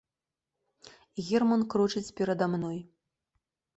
[1.27, 2.77] Герман крочыць перада мной.